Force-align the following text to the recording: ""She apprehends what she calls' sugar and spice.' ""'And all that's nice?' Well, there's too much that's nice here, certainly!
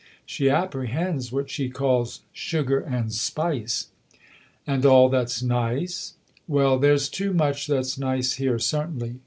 ""She 0.25 0.49
apprehends 0.49 1.31
what 1.31 1.51
she 1.51 1.69
calls' 1.69 2.21
sugar 2.47 2.79
and 2.79 3.13
spice.' 3.13 3.89
""'And 4.65 4.83
all 4.83 5.09
that's 5.09 5.43
nice?' 5.43 6.15
Well, 6.47 6.79
there's 6.79 7.07
too 7.07 7.35
much 7.35 7.67
that's 7.67 7.99
nice 7.99 8.33
here, 8.33 8.57
certainly! 8.57 9.19